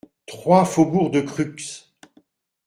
[0.25, 1.93] trois faubourg de Crux